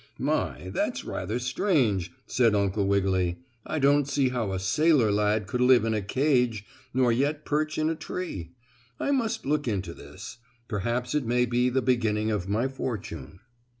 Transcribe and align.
"My, 0.17 0.71
that's 0.73 1.05
rather 1.05 1.37
strange," 1.37 2.11
said 2.25 2.55
Uncle 2.55 2.87
Wiggily. 2.87 3.37
"I 3.67 3.77
don't 3.77 4.07
see 4.07 4.29
how 4.29 4.51
a 4.51 4.57
sailor 4.59 5.11
lad 5.11 5.45
could 5.45 5.61
live 5.61 5.85
in 5.85 5.93
a 5.93 6.01
cage, 6.01 6.65
nor 6.91 7.11
yet 7.11 7.45
perch 7.45 7.77
in 7.77 7.87
a 7.87 7.93
tree. 7.93 8.49
I 8.99 9.11
must 9.11 9.45
look 9.45 9.67
into 9.67 9.93
this. 9.93 10.39
Perhaps 10.67 11.13
it 11.13 11.27
may 11.27 11.45
be 11.45 11.69
the 11.69 11.83
beginning 11.83 12.31
of 12.31 12.49
my 12.49 12.67
fortune." 12.67 13.41